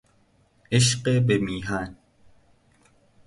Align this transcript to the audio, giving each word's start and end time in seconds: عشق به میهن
عشق 0.71 1.19
به 1.21 1.37
میهن 1.37 1.95